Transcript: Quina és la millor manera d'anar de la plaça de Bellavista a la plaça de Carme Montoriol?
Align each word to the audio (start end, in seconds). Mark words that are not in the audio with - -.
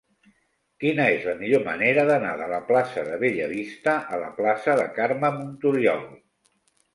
Quina 0.83 1.03
és 1.17 1.27
la 1.31 1.35
millor 1.41 1.61
manera 1.67 2.05
d'anar 2.11 2.31
de 2.39 2.47
la 2.53 2.61
plaça 2.69 3.03
de 3.09 3.19
Bellavista 3.25 3.95
a 4.17 4.19
la 4.23 4.31
plaça 4.41 4.77
de 4.81 4.89
Carme 4.97 5.33
Montoriol? 5.39 6.03